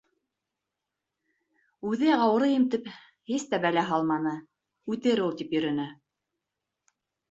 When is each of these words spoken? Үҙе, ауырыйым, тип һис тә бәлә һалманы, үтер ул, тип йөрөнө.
Үҙе, 1.91 2.09
ауырыйым, 2.15 2.67
тип 2.77 2.89
һис 3.35 3.47
тә 3.55 3.63
бәлә 3.69 3.87
һалманы, 3.93 4.37
үтер 4.99 5.27
ул, 5.31 5.41
тип 5.41 5.59
йөрөнө. 5.61 5.91